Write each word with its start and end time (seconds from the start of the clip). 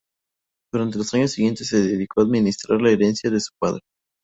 Durante 0.73 0.97
los 0.97 1.13
años 1.13 1.33
siguientes 1.33 1.67
se 1.67 1.77
dedicó 1.79 2.21
a 2.21 2.23
administrar 2.23 2.81
la 2.81 2.89
herencia 2.89 3.29
de 3.29 3.39
su 3.39 3.51
padre. 3.61 3.81